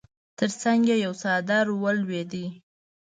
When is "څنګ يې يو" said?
0.61-1.13